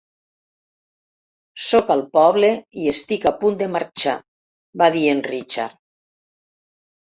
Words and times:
"Sóc 1.65 1.91
al 1.95 2.01
poble 2.17 2.49
i 2.85 2.89
estic 2.93 3.27
a 3.31 3.33
punt 3.43 3.59
de 3.61 3.69
marxar", 3.75 4.17
va 4.85 4.89
dir 4.97 5.05
en 5.13 5.23
Richard. 5.29 5.79